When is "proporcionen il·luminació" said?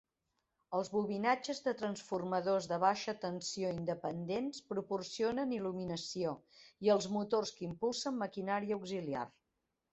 4.73-6.35